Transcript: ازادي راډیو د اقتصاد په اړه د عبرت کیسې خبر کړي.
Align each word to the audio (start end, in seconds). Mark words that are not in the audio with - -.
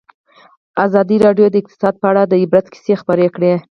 ازادي 0.85 1.17
راډیو 1.25 1.47
د 1.51 1.55
اقتصاد 1.61 1.93
په 2.01 2.05
اړه 2.11 2.21
د 2.27 2.33
عبرت 2.43 2.65
کیسې 2.73 2.93
خبر 3.01 3.19
کړي. 3.35 3.51